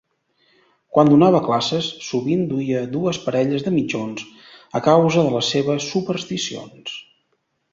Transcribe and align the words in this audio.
Quan 0.97 1.11
donava 1.13 1.41
classes, 1.47 1.89
sovint 2.05 2.41
duia 2.53 2.81
dues 2.95 3.19
parelles 3.27 3.67
de 3.67 3.75
mitjons 3.75 4.25
a 4.81 4.83
causa 4.91 5.27
de 5.29 5.37
les 5.37 5.53
seves 5.57 5.91
supersticions. 5.95 6.99